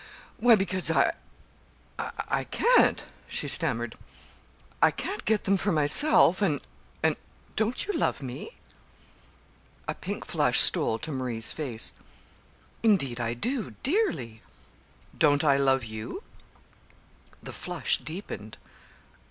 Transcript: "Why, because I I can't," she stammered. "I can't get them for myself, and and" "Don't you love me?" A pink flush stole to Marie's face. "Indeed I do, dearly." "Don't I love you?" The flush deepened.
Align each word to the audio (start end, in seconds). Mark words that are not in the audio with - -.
"Why, 0.37 0.55
because 0.55 0.89
I 0.89 1.11
I 1.99 2.45
can't," 2.45 3.03
she 3.27 3.47
stammered. 3.47 3.95
"I 4.81 4.89
can't 4.89 5.25
get 5.25 5.43
them 5.43 5.57
for 5.57 5.71
myself, 5.71 6.41
and 6.41 6.59
and" 7.03 7.17
"Don't 7.55 7.85
you 7.85 7.93
love 7.93 8.19
me?" 8.19 8.57
A 9.87 9.93
pink 9.93 10.25
flush 10.25 10.59
stole 10.59 10.97
to 10.97 11.11
Marie's 11.11 11.53
face. 11.53 11.93
"Indeed 12.81 13.19
I 13.21 13.35
do, 13.35 13.75
dearly." 13.83 14.41
"Don't 15.15 15.43
I 15.43 15.57
love 15.57 15.83
you?" 15.85 16.23
The 17.43 17.53
flush 17.53 17.97
deepened. 17.99 18.57